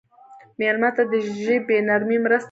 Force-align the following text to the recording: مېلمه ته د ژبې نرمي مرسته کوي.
مېلمه 0.59 0.89
ته 0.95 1.03
د 1.11 1.13
ژبې 1.43 1.77
نرمي 1.87 2.17
مرسته 2.25 2.35
کوي. 2.35 2.39